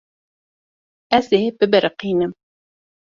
[1.17, 2.33] Ez ê bibiriqînim.